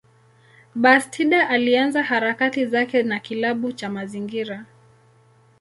Bastida 0.75 1.49
alianza 1.49 2.03
harakati 2.03 2.65
zake 2.65 3.03
na 3.03 3.19
kilabu 3.19 3.71
cha 3.73 3.89
mazingira. 3.89 4.65